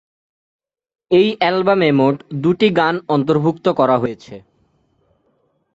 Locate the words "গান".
2.71-2.95